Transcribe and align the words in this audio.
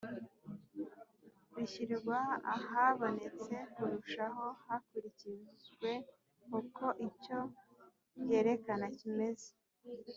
bishyirwa 1.55 2.17
ahaboneye 2.55 3.59
kurushaho 3.75 4.45
hakurikijwe 4.65 5.91
uko 6.59 6.85
icyo 7.07 7.39
byerekana 8.21 8.85
kimeze 8.97 9.49